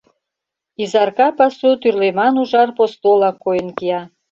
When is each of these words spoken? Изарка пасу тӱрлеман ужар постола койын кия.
Изарка 0.83 1.27
пасу 1.37 1.69
тӱрлеман 1.81 2.33
ужар 2.41 2.69
постола 2.77 3.29
койын 3.43 3.69
кия. 3.77 4.01